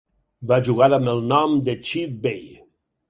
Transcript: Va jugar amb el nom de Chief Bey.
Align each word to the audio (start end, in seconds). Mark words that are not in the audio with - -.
Va 0.51 0.57
jugar 0.69 0.87
amb 0.97 1.11
el 1.13 1.21
nom 1.33 1.53
de 1.69 1.77
Chief 1.91 2.17
Bey. 2.25 2.43